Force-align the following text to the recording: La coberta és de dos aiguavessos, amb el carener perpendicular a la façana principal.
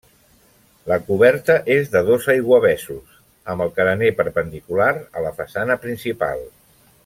La 0.91 0.95
coberta 1.09 1.57
és 1.75 1.91
de 1.95 2.01
dos 2.07 2.25
aiguavessos, 2.35 3.19
amb 3.55 3.67
el 3.67 3.71
carener 3.77 4.11
perpendicular 4.23 4.91
a 5.21 5.27
la 5.29 5.37
façana 5.43 5.77
principal. 5.87 6.47